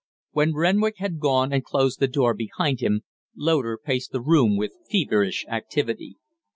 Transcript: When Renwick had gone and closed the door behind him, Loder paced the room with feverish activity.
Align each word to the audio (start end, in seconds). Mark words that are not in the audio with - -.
When 0.31 0.55
Renwick 0.55 0.95
had 0.97 1.19
gone 1.19 1.53
and 1.53 1.63
closed 1.63 1.99
the 1.99 2.07
door 2.07 2.33
behind 2.33 2.79
him, 2.79 3.01
Loder 3.35 3.77
paced 3.77 4.11
the 4.11 4.19
room 4.19 4.57
with 4.57 4.71
feverish 4.89 5.45
activity. 5.47 6.17